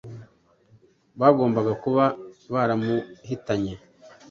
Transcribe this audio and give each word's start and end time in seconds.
bagombaga 1.19 1.71
kuba 1.83 2.05
baramuhitanye. 2.53 3.73